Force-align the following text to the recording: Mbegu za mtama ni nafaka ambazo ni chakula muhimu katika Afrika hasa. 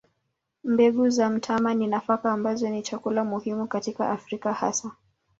Mbegu 0.63 1.09
za 1.09 1.29
mtama 1.29 1.73
ni 1.73 1.87
nafaka 1.87 2.31
ambazo 2.31 2.69
ni 2.69 2.81
chakula 2.81 3.23
muhimu 3.23 3.67
katika 3.67 4.09
Afrika 4.09 4.53
hasa. 4.53 4.91